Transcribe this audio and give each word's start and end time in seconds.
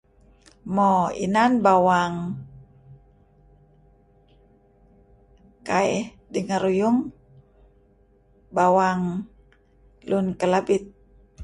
Mo, 0.75 0.89
inan 1.25 1.51
bawang... 1.65 2.15
kaih 5.67 5.97
dengeruyung, 6.33 6.97
bawang 8.55 9.01
lun 10.09 10.25
Kelabit... 10.39 10.83